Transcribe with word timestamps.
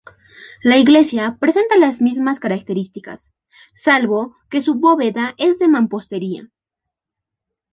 La 0.63 0.77
iglesia 0.77 1.37
presenta 1.39 1.77
las 1.77 2.01
mismas 2.01 2.39
características, 2.39 3.35
salvo 3.75 4.35
que 4.49 4.59
su 4.59 4.73
bóveda 4.73 5.35
es 5.37 5.59
de 5.59 5.67
mampostería. 5.67 6.49